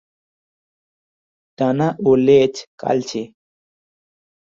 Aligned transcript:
ডানা 1.59 1.87
ও 2.07 2.09
লেজ 2.25 2.53
কালচে। 2.81 3.21